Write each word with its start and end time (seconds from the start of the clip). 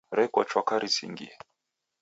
Reko 0.19 0.39
chwaka 0.49 0.73
risingie. 0.81 1.33